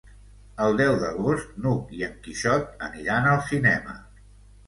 [0.67, 3.97] El deu d'agost n'Hug i en Quixot aniran al cinema.